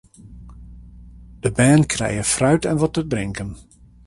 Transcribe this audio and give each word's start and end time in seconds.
De 1.43 1.51
bern 1.57 1.85
krije 1.93 2.23
fruit 2.33 2.63
en 2.71 2.77
wat 2.81 2.93
te 2.95 3.03
drinken. 3.13 3.49